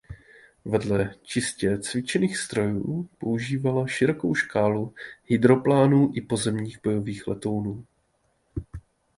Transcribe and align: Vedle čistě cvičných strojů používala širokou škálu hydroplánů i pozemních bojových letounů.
Vedle 0.65 1.15
čistě 1.21 1.77
cvičných 1.79 2.37
strojů 2.37 3.09
používala 3.17 3.87
širokou 3.87 4.35
škálu 4.35 4.93
hydroplánů 5.25 6.11
i 6.15 6.21
pozemních 6.21 6.81
bojových 6.81 7.27
letounů. 7.27 7.85